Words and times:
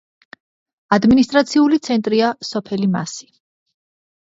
ადმინისტრაციული 0.97 1.79
ცენტრია 1.89 2.33
სოფელი 2.51 2.91
მასი. 2.99 3.31